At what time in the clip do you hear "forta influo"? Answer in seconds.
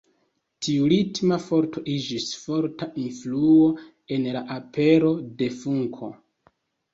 2.45-3.69